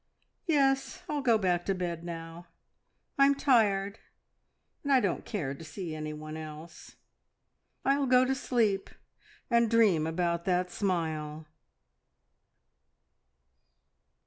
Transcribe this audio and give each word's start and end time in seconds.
Yes, 0.47 1.03
I'll 1.07 1.21
go 1.21 1.37
back 1.37 1.63
to 1.67 1.75
bed 1.75 2.03
now. 2.03 2.47
I'm 3.19 3.35
tired, 3.35 3.99
and 4.83 4.91
I 4.91 4.99
don't 4.99 5.23
care 5.25 5.53
to 5.53 5.63
see 5.63 5.93
anyone 5.93 6.35
else. 6.35 6.95
I'll 7.85 8.07
go 8.07 8.25
to 8.25 8.33
sleep 8.33 8.89
and 9.51 9.69
dream 9.69 10.07
about 10.07 10.45
that 10.45 10.71
smile!" 10.71 11.45